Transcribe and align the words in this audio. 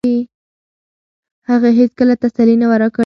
هغې 1.49 1.69
هیڅکله 1.79 2.13
تسلي 2.23 2.55
نه 2.61 2.67
وه 2.69 2.77
راکړې. 2.81 2.99